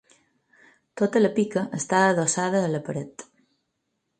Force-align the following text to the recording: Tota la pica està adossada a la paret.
Tota 1.01 1.21
la 1.21 1.31
pica 1.35 1.63
està 1.81 2.01
adossada 2.07 2.63
a 2.69 2.73
la 2.77 2.81
paret. 2.89 3.29